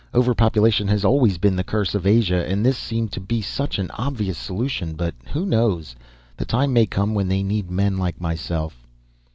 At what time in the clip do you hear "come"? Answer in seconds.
6.87-7.13